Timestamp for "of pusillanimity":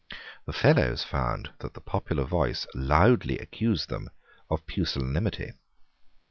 4.49-5.51